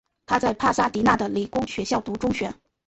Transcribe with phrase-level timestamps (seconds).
[0.25, 2.51] 他在帕萨迪娜的理工学校读中学。